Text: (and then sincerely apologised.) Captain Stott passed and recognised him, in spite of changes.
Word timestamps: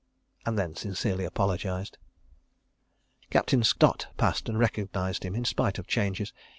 (and 0.47 0.57
then 0.57 0.75
sincerely 0.75 1.25
apologised.) 1.25 1.99
Captain 3.29 3.63
Stott 3.63 4.07
passed 4.17 4.49
and 4.49 4.57
recognised 4.57 5.23
him, 5.23 5.35
in 5.35 5.45
spite 5.45 5.77
of 5.77 5.85
changes. 5.85 6.33